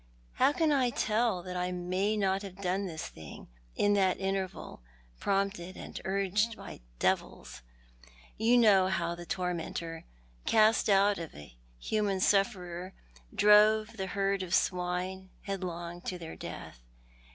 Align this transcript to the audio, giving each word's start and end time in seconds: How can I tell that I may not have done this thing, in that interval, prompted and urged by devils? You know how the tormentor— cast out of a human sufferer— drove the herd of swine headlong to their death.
How 0.33 0.51
can 0.51 0.71
I 0.71 0.89
tell 0.89 1.43
that 1.43 1.55
I 1.55 1.71
may 1.71 2.17
not 2.17 2.41
have 2.41 2.59
done 2.59 2.87
this 2.87 3.05
thing, 3.07 3.49
in 3.75 3.93
that 3.93 4.19
interval, 4.19 4.81
prompted 5.19 5.77
and 5.77 6.01
urged 6.05 6.57
by 6.57 6.79
devils? 6.97 7.61
You 8.35 8.57
know 8.57 8.87
how 8.87 9.13
the 9.13 9.27
tormentor— 9.27 10.05
cast 10.47 10.89
out 10.89 11.19
of 11.19 11.35
a 11.35 11.55
human 11.77 12.19
sufferer— 12.19 12.95
drove 13.41 13.97
the 13.97 14.07
herd 14.07 14.41
of 14.41 14.55
swine 14.55 15.29
headlong 15.43 16.01
to 16.05 16.17
their 16.17 16.35
death. 16.35 16.79